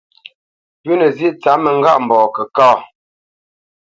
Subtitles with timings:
[0.83, 2.69] Pʉ̌nǝ zyéʼ tsǎp mǝŋgâʼmbɔɔ kǝ kâ.